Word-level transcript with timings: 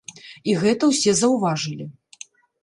І 0.53 0.55
гэта 0.63 0.89
ўсе 0.91 1.13
заўважылі. 1.21 1.85